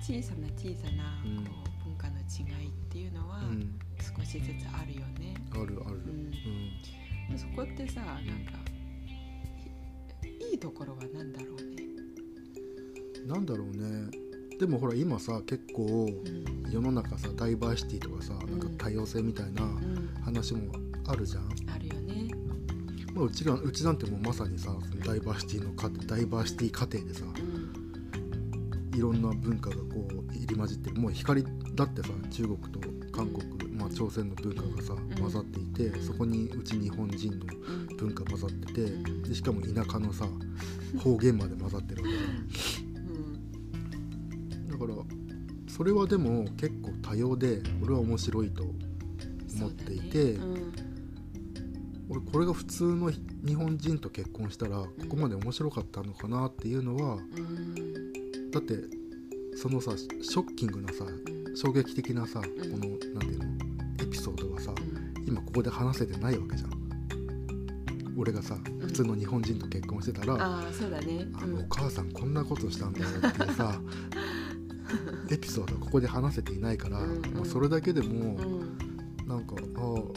[0.00, 1.52] 小さな小さなこ
[1.84, 3.42] う文化の違いっていうのは
[4.00, 5.34] 少しずつあるよね。
[5.52, 5.96] あるある。
[5.96, 8.22] うんそこってさなんか
[10.50, 11.86] いいところは何だろうね。
[13.26, 14.10] なんだろうね。
[14.58, 16.08] でもほら今さ結構
[16.70, 19.62] 世の中さダイバーシティとかさ、なんか多様性みたいな
[20.24, 20.72] 話も
[21.06, 22.30] あるじゃん、あるよね、
[23.12, 25.74] まあ、うちらうちなんてもうまさにさダイバーシティの
[26.06, 27.24] ダイバーシティ過程でさ、
[28.94, 30.96] いろんな文化がこう入り混じってる。
[30.96, 32.80] もう光だってさ中国と
[33.12, 37.46] 韓国、まあ、朝鮮の文化がさ混ざっていてそこにうち日本人の
[37.96, 38.86] 文化混ざってて
[39.28, 40.26] でしかも田舎のさ
[41.02, 42.14] 方言まで混ざってるわけ
[44.70, 44.94] だだから
[45.68, 50.30] それはでも結構多様で俺は面白いと思っていて、ね。
[50.32, 50.72] うん、
[52.10, 58.74] 俺これが普通の日本人と結婚したらここまで面白かったのかなっていうのは、うん、だって
[59.56, 61.04] そのさショッキングなさ
[61.56, 63.55] 衝撃的なさ、この何ていうの
[64.06, 64.72] エピソードはさ、
[65.26, 66.86] 今ここで話せてないわけじゃん。
[68.16, 73.78] 俺がさ普通の日本人と結婚してたら、あそうだね、あのお母さんこんなことしたんだよっていうさ
[75.30, 80.14] エピソードはここで話せていないから、うんまあ、それだけでも、うん、なんかあこ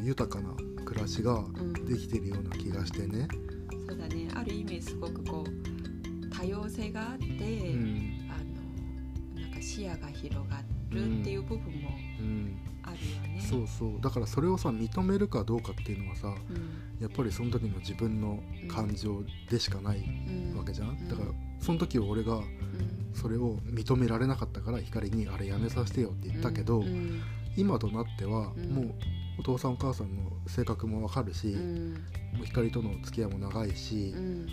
[0.00, 0.52] う豊かな
[0.84, 1.44] 暮らしが
[1.86, 3.28] できてるような気がしてね、
[3.72, 4.28] うん、そうだね。
[4.34, 8.22] ある意味すごくこう多様性があって、うん、
[9.60, 11.81] 視野が広がるっていう部分も
[13.52, 14.00] そうそう。
[14.00, 20.02] だからそれをさ認めるかどうかっていうのはさ、うん、やっぱりその時の自分の感情でしかない
[20.56, 21.28] わけじゃん、だから
[21.60, 22.40] その時は俺が
[23.14, 26.82] それを認められなかったから光にあれやめさせてよって言ったけど、
[27.56, 28.94] 今となってはもう
[29.38, 34.46] お父さんお母さんの性格もわかるし、もう光との付き合いも長いし、うん。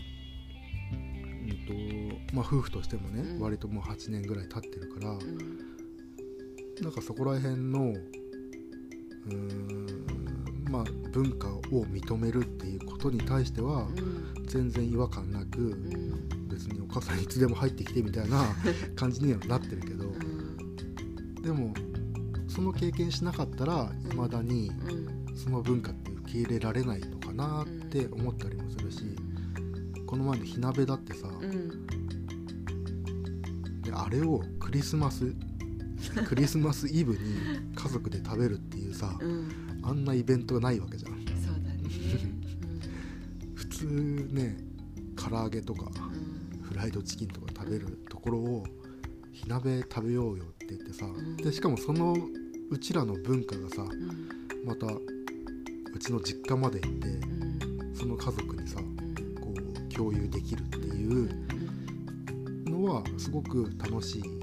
[1.69, 5.17] とまあ、夫婦としてもね、うん、割ともう8年ぐらい経ってるから、うん、
[6.81, 7.93] なんかそこら辺の
[9.27, 9.95] うん
[10.69, 13.87] まあ文化を認めるっていうことに対しては、
[14.45, 15.75] 全然違和感なく、
[16.47, 18.55] 別にお母さんいつでも入ってきてみたいな
[18.95, 20.13] 感じにはなってるけど、
[21.41, 21.73] でも
[22.47, 24.71] その経験しなかったらいまだに
[25.35, 29.15] その文化って受け入れられないのかなって思ったりもするし。
[30.09, 31.85] この前の火鍋だってさ、うん、
[33.93, 35.35] あれをクリスマス
[36.27, 37.19] クリスマスイブに
[37.75, 39.49] 家族で食べるっていうさ、うん、
[39.83, 41.11] あんなイベントがないわけじゃん。
[41.11, 41.79] そうだね、
[43.55, 44.57] 普通ね
[45.15, 45.91] 唐揚げとか、
[46.61, 48.65] フライドチキンとか食べるところを
[49.31, 51.05] 火鍋食べようよって言ってさ、
[51.37, 52.15] でしかもその
[52.69, 53.85] うちらの文化がさ、
[54.65, 57.19] またうちの実家まで行って、
[57.93, 58.79] その家族にさ、
[59.41, 61.29] こう共有できるっていう
[62.69, 64.38] のはすごく楽しい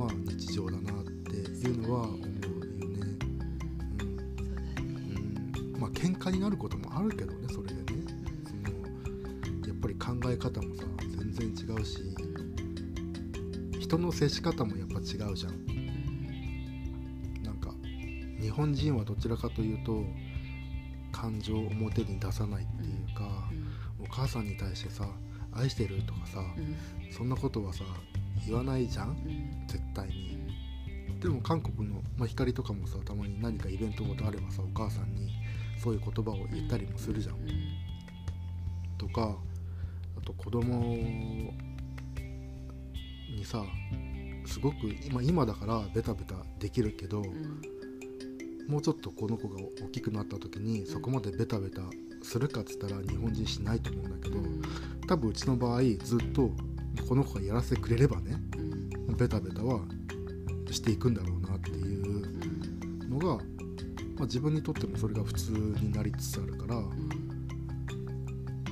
[0.00, 2.30] まあ、日常だなっていうのは思うよね。
[5.74, 7.82] うん、まあ喧嘩になることもあるけどねそれでね
[8.48, 8.70] その
[9.68, 10.84] やっぱり考え方もさ
[11.18, 11.98] 全然違うし
[13.78, 15.66] 人の接し方もやっぱ違うじゃん。
[17.44, 17.74] なんか
[18.40, 20.02] 日本人はどちらかというと
[21.12, 23.50] 感情を表に出さないっていうか、
[23.98, 25.06] お母さんに対してさ
[25.52, 26.42] 「愛してる?」とかさ、
[27.10, 27.84] そんなことはさ
[28.46, 29.16] 言わないじゃん、
[29.66, 30.40] 絶対に。
[31.20, 35.30] でも韓国の、まあ、光とかもさたまに何かイベントごとあればさお母さんに
[35.78, 37.36] そういう言葉を言ったりもするじゃん。
[38.96, 39.36] とか
[40.16, 40.96] あと子供
[43.34, 43.64] にさ
[44.46, 47.22] すごく今今だからベタベタできるけど、
[48.68, 51.82] もうちょっとこの子が大きくなった時にそこまでベタベタ
[52.22, 54.40] するかっつったら日本人しないと思うんだけど
[55.08, 56.50] 多分うちの場合ずっと
[57.08, 58.36] この子がやらせてくれればね
[59.12, 59.80] ベタベタは
[60.70, 63.40] していくんだろうなっていうのが、ま
[64.20, 66.76] あ、自分にとってもそれが普通になりつつあるから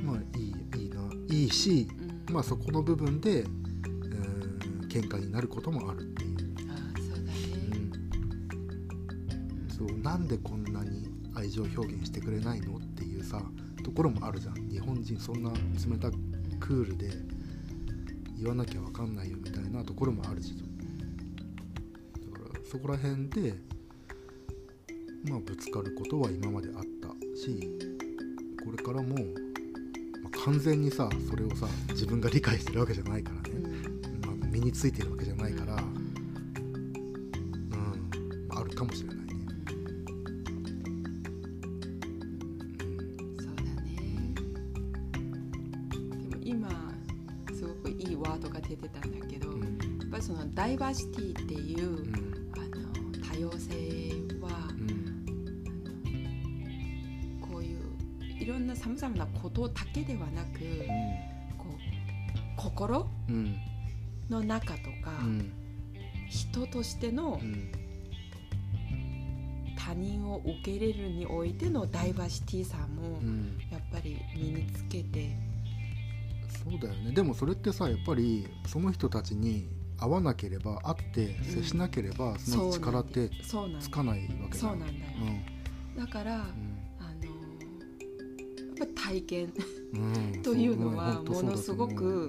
[0.03, 1.89] まあいいいいないいし、
[2.31, 6.39] まあそこの部分で、えー、喧嘩になることもあるっていう。
[9.77, 13.41] そうなんでこんなに愛情表現してくれないのっていうさ
[13.85, 14.55] ところもあるじゃん。
[14.69, 16.11] 日本人そんな冷た
[16.59, 17.11] クールで
[18.39, 23.55] 言わなきゃ分かんないよみたいなところもあるしだからそこら辺で
[25.29, 27.79] まあぶつかることは今まであったし
[28.65, 29.15] これからも、
[30.23, 33.51] まあ、完全にさそれをさ自分が理解してるわけじゃないからね、
[34.27, 35.83] まあ、身についてるわけじゃないから、うん、
[38.51, 39.18] あるかもしれない。
[62.89, 63.07] 心、
[64.31, 65.13] の中とか、
[66.29, 67.39] 人としての、
[69.77, 73.21] 他人を受け入れるにおいてのダイバーシティさも、
[73.71, 75.37] やっぱり身につけて。
[76.65, 77.13] そうだよね。
[77.13, 83.31] でもそれってさやっぱりその人たちに会わなければ会って接しなければ、その力って
[83.81, 84.77] つかないわけだよ、
[85.97, 86.45] だから、あの
[88.79, 89.53] やっぱ体験
[90.43, 92.29] というのはものすごく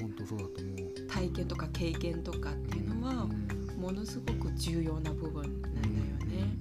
[1.08, 3.28] 体験とか経験とかっていうのは
[3.78, 6.58] ものすごく重要な部分なんだよね。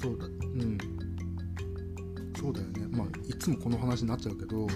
[0.00, 0.26] そうだ。
[0.26, 0.78] うん。
[2.38, 2.86] そうだよね。
[2.90, 4.66] まあいつもこの話になっちゃうけど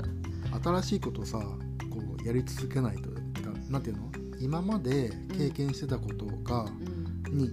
[0.64, 1.38] 新しいことさ
[1.90, 3.10] こうやり続けないと
[3.70, 4.10] なんていうの？
[4.40, 6.64] 今まで経験してたことが、
[7.30, 7.50] うん、に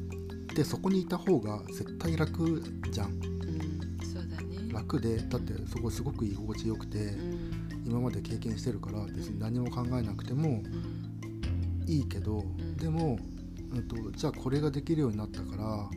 [0.55, 3.19] でそこにいた方が絶対楽じゃん、
[4.87, 10.63] 楽でだってそこすごく居心地よくて、うん、今まで経験してるから別に何も考えなくても
[11.85, 12.43] いいけど、
[12.77, 13.17] でも、
[13.73, 15.89] うんと、じゃあこれができるようになったから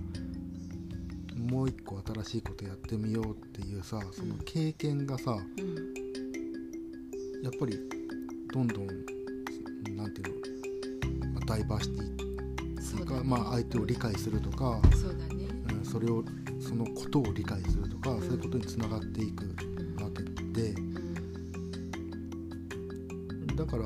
[1.37, 5.39] もう一個新しいことやってみようっていうさその経験がさ、
[7.43, 7.79] やっぱり
[8.53, 8.87] どんどん
[9.97, 16.25] なんていうのダイバーシティとか、ね、まあ、相手を理解するとかそうだね、うん、それを
[16.71, 19.45] そのことを理解するとか、うん、そういうことにつながっていく
[20.01, 20.73] わけで、
[23.57, 23.85] だから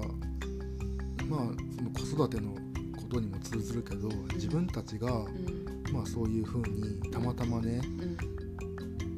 [1.26, 1.40] まあ
[1.76, 5.08] その子育てのことにも通ずるけど自分たちが、
[5.94, 7.80] まあ、そういうふうにたまたまね、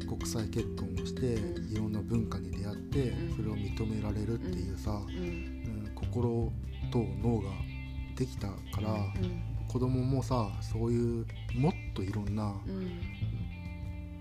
[0.06, 1.34] 国際結婚をして
[1.74, 6.52] いろんな文化に出会ってそれを認められるっていうさ、うん、心
[6.92, 7.50] と脳が
[8.16, 12.54] できたから、うん、子供もさそういうもっといろんな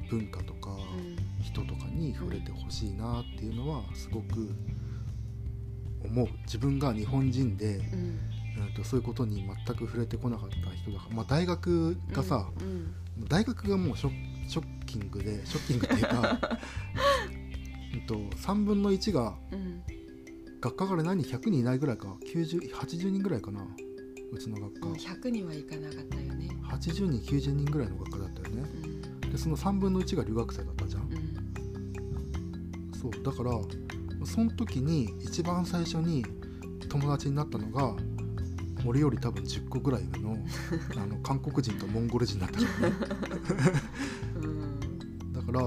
[0.09, 0.77] 文化とか
[1.41, 4.49] 人とかに触れてほしいなっていうのはすごく
[6.03, 6.27] 思う。
[6.43, 8.19] 自分が日本人で、うん。
[8.75, 12.67] とそういうことに全く触れてこなかった人だから、まあ、大学がさ、うん。
[13.21, 14.11] うん、大学がもうショ
[14.47, 16.39] ショッキングでショッキングっていうか
[18.07, 19.35] と3分の1が
[20.61, 23.65] 学科から何人100人いないぐらいか9080人ぐらいかな
[24.31, 26.49] うちの学科、うん、100人はいかなかったよね。
[26.69, 28.61] 80人90人ぐらいの学科だったよね。
[28.61, 28.84] うん
[29.35, 31.01] でその3分の1が留学生だったじゃん。
[31.01, 32.91] うん。
[32.97, 33.51] そうだから
[34.25, 36.25] その時に一番最初に
[36.87, 37.93] 友達になったのが
[38.85, 40.37] 俺より多分10個ぐらい上の
[40.95, 42.95] あの韓国人とモンゴル人だったからね
[44.35, 45.33] うん。
[45.33, 45.61] だから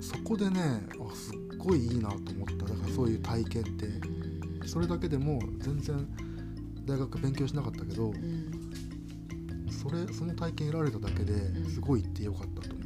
[0.00, 2.64] そこでねあすっごいいいなと思った。
[2.64, 3.86] だからそういう体験って。
[3.86, 4.68] うん。
[4.68, 6.08] それだけでも全然
[6.86, 8.50] 大学勉強しなかったけどうん。
[9.70, 11.70] それその体験得られただけでうん。
[11.70, 12.78] すごい行ってよかったと思う。
[12.78, 12.81] ん、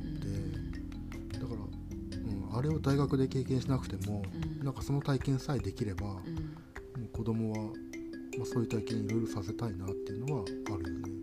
[2.56, 4.22] あれを大学で経験しなくても
[4.60, 6.22] うんなんかその体験さえできればも
[6.96, 7.58] うんう子供は、
[8.38, 11.15] まあ、そういう体験いろいろさせたいなっていうのはあるよね。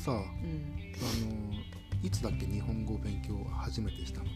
[0.00, 0.24] さあうん、の
[2.02, 4.32] いつだっけ日本語勉強初めてしたのって。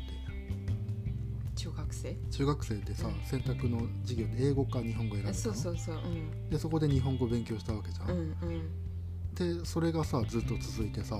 [1.56, 2.14] 中学生？
[2.30, 3.14] 中学生でさうん。
[3.24, 5.34] 選択の授業で英語か日本語選べたの？
[5.34, 5.96] そうそうそう。
[5.96, 6.50] うん。
[6.50, 9.58] でそこで日本語勉強したわけじゃん、うんうん。
[9.60, 11.18] でそれがさずっと続いてさ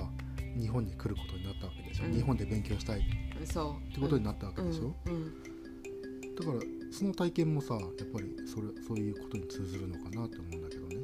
[0.61, 2.13] 日本に来ることになったわけでしょ、うん。
[2.13, 2.99] 日本で勉強したい。
[2.99, 3.47] って
[3.99, 5.15] ことになったわけでしょ、うん。
[5.15, 6.35] うん。
[6.35, 6.61] だから
[6.93, 7.83] その体験もさやっ
[8.13, 10.97] ぱりそれそういうことに通ずるのかなって思うんだけどね、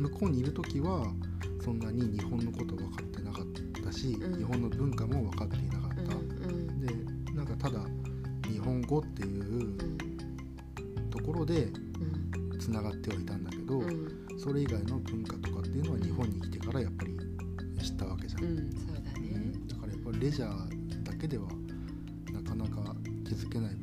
[0.00, 1.12] 向こうにいる時は
[1.62, 3.44] そんなに日本のこと分かってなかっ
[3.84, 4.38] たし、うん。
[4.38, 7.84] 日本の文化も分かっていなかった、うんうんでなんかただ
[8.48, 9.78] 日本語っていううん。
[11.10, 12.58] ところでうん。
[12.58, 14.38] つながってはいたんだけど、うん。
[14.38, 17.16] それ以外の文化とかっていうのは日本に来てからやっぱり
[17.82, 19.52] 知ったわけじゃん、うんだね。
[19.68, 21.48] だからやっぱりレジャーだけでは
[22.32, 22.94] なかなか
[23.24, 23.74] 気づけない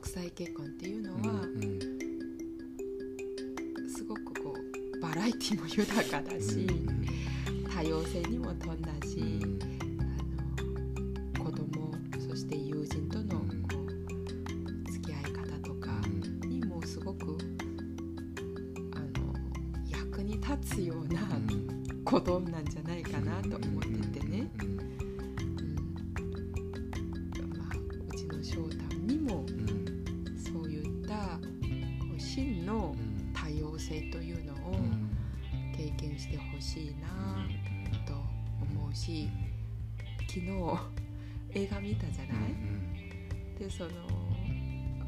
[0.00, 1.78] 国際結婚っていうのうんはうん。
[3.90, 4.54] すごくこ
[4.94, 6.66] うバラエティも豊かだし
[7.74, 8.54] 多様性にも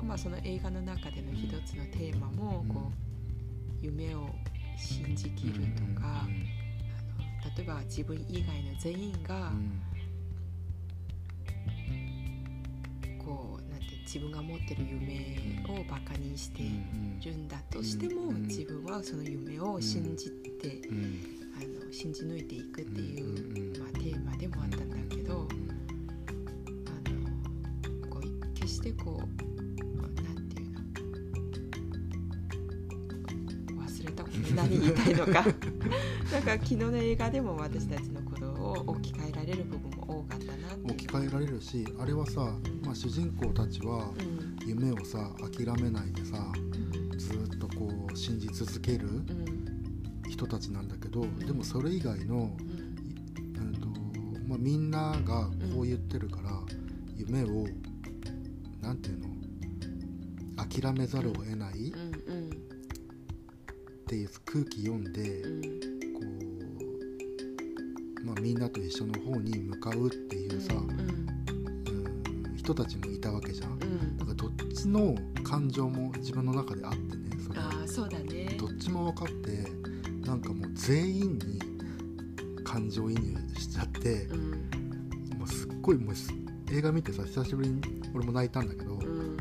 [0.03, 2.68] まあその映画の中での一つのテーマもうん。
[2.74, 3.11] こう
[3.82, 4.28] 夢を
[4.76, 9.51] 信じきるとか、あの例えば自分以外の全員が
[13.18, 16.62] こうなんて自分が持ってる夢をバカにして
[17.24, 20.30] るんだとしてもうん自分はその夢を信じ
[20.61, 21.20] てうん
[21.57, 25.48] あの信じ抜いていくっていうんうまあテーマでもあったんだけど
[26.86, 29.49] あのこう決してこう
[34.55, 35.44] 何言いたいのか。
[36.32, 44.68] なんか昨日の映画でも私たちのことを置き換えられる部分も多かったな置き換えられるしあれはさ、まあ、主人公たちはうん。
[44.68, 47.18] 夢をさ諦めないでさうん。
[47.18, 49.24] ずーっとこう信じ続けるうん。
[50.28, 52.66] 人たちなんだけどでもそれ以外の、うん。
[53.57, 53.88] えーと
[54.46, 56.51] まあ、みんながこう言ってるから、
[57.16, 57.66] 夢を
[58.80, 59.28] なんていうの
[60.57, 61.92] 諦めざるを得ない
[64.11, 66.20] っていう空気読んで、うんこ
[68.24, 72.56] う、まあ、みんなと一緒の方に向かうっていうさ、うんうん。
[72.56, 73.74] 人たちもいたわけじゃん。
[73.74, 74.16] うん。
[74.16, 78.56] だからどっちの感情も自分の中であってねそれああそうだね。
[78.58, 79.70] どっちも分かって
[80.26, 81.61] なんかもう全員に
[82.64, 84.50] 感情移入しちゃってうん。
[85.38, 86.32] もうすっごいもうす
[86.72, 87.80] 映画見てさ久しぶりに
[88.12, 89.36] 俺も泣いたんだけど、うん。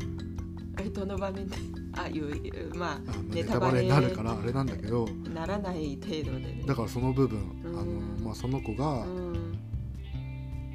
[0.78, 1.56] えどの場面で？
[1.96, 5.08] ああいうまああまあネネタバレになるからあれなんだけど。
[5.34, 6.54] ならない程度で。
[6.54, 7.78] ねだからその部分、うん。
[7.78, 9.58] あのまあ、その子が、うん。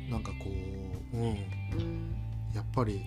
[0.10, 0.46] なんかこ
[1.14, 2.16] う、うん、うん、
[2.54, 3.02] やっぱり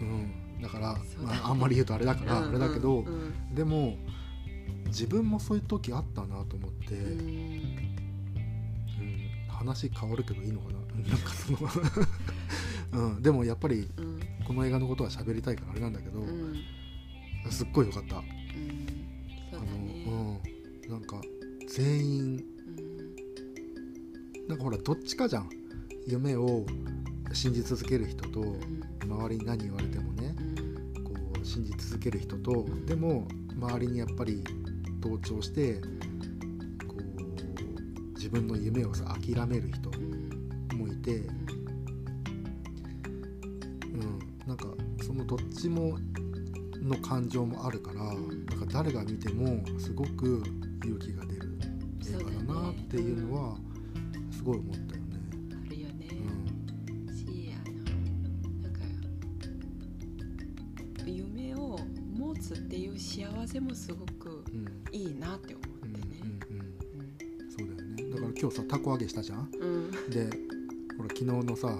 [0.00, 0.10] うん、う
[0.58, 3.06] ん、だから、ね、まあ、あんまり言うとあれだから、あれだけど、うん。
[3.06, 3.10] う
[3.52, 3.96] ん、でも
[4.86, 7.62] 自分もそういう時あったなと思って、うん、
[9.48, 10.78] 話変わるけどいいのかな？
[11.10, 11.58] なんかその
[13.16, 13.88] うん、でもやっぱり
[14.46, 16.20] この映画のことは喋りたいからあれなんだけど、
[17.50, 18.16] すっごいよかった。
[18.16, 18.22] うん、
[19.52, 19.64] あの
[20.86, 21.20] うん、なんか
[21.68, 22.44] 全員、
[24.48, 25.48] なんかほらどっちかじゃん。
[26.06, 26.66] 夢を
[27.32, 28.42] 信じ続ける人と、
[29.02, 30.36] 周りに何言われてもね、
[31.02, 33.26] こう信じ続ける人と、でも
[33.56, 34.44] 周りにやっぱり
[35.00, 35.80] 同調して
[36.86, 37.02] こう
[38.14, 39.90] 自分の夢をさ諦める人
[40.76, 41.22] もいて、
[45.64, 45.98] ちも
[46.82, 50.42] の感情もあるから、なんか誰が見てもすごく
[50.84, 51.58] 勇気が出る
[52.06, 53.56] 映画だなっていうのは
[54.30, 55.22] すごい思ったよね。
[55.64, 56.08] あるよね。
[56.88, 57.76] うん、しあの
[58.62, 58.80] なんか
[61.06, 61.80] 夢を
[62.14, 64.44] 持つっていう幸せもすごく
[64.92, 65.94] いいなって思ってね。
[67.56, 68.10] そうだよね。
[68.10, 69.50] だから今日さたこ揚げしたじゃん？
[69.58, 70.28] うん、で
[70.98, 71.74] ほら昨日のさ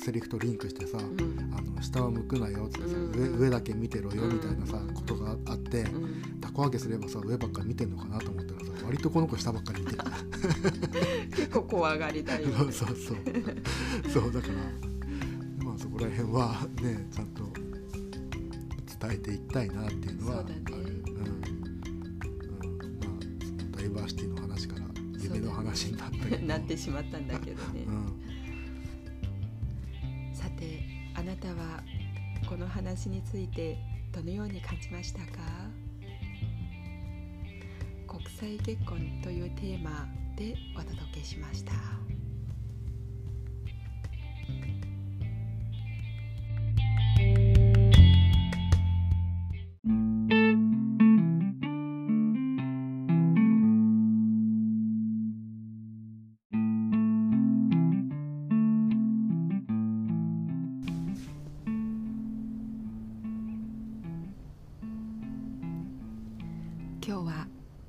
[0.00, 5.84] セリフとリンクしてさ、うん、あの下を向くなよってさ、うん、上上だけ見てろよみたいなさ、ことがあって、
[6.40, 10.02] たこ揚げすればさ上ばっかり見てんのかなと思ったらさ割とこの子下ばっかり見てる。
[11.36, 13.16] 結構怖がりだよ、ね、 そうそうそう。
[14.10, 14.54] そうだから
[15.64, 17.42] まあそこら辺はねちゃんと
[19.06, 20.74] 伝えていきたいなっていうのはある、ね、うん。
[20.74, 21.40] うん。
[23.00, 23.06] ま
[23.74, 24.86] あダイバーシティの話から
[25.18, 28.29] 夢の話になったけど、 なってしまったんだけどね、うん
[32.90, 33.78] 話について
[34.12, 35.26] どのように感じましたか？
[38.08, 41.99] 国際結婚というテーマでお届けしました。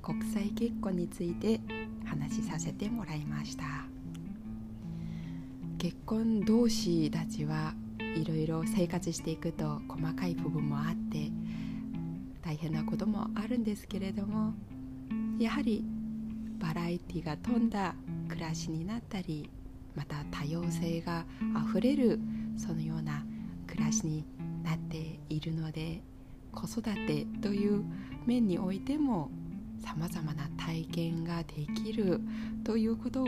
[0.02, 1.60] 国際結婚について
[2.04, 3.64] 話しさせてもらいました。
[5.78, 7.74] 結婚同士たちは
[8.16, 11.32] いろいろ生活していくと細かい部分もあって
[12.40, 14.54] 大変なこともあるんですけれども
[15.40, 15.84] やはり
[16.60, 17.96] バラエティが飛んだ
[18.28, 19.50] 暮らしになったり
[19.96, 21.24] また多様性が
[21.56, 22.20] あふれる
[22.56, 23.24] そのような
[23.66, 24.24] 暮らしに
[24.62, 26.00] なっているので
[26.52, 27.82] 子育てという
[28.24, 29.30] 面においても
[29.84, 32.20] さまざまな体験ができる
[32.64, 33.26] ということを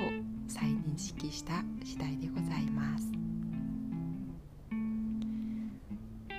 [0.48, 3.06] 再認識した次第でございます。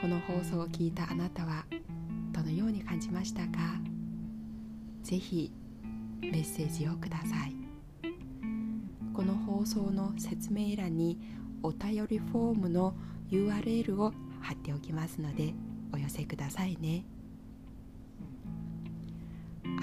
[0.01, 1.65] この放送を聞いたあなたは
[2.31, 3.79] どのように感じましたか？
[5.03, 5.51] ぜひ
[6.21, 7.55] メッセージをください。
[9.13, 11.19] この放送の説明欄に
[11.63, 12.93] お便りフォームの
[13.31, 15.53] URL を貼っておきますので
[15.93, 17.05] お寄せくださいね。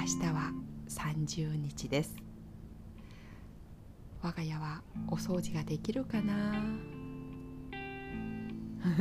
[0.03, 0.51] 明日は
[0.89, 2.17] 30日です。
[4.21, 6.61] 我が家はお掃除ができるかな？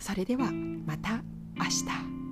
[0.00, 1.22] それではまた
[1.54, 2.23] 明日。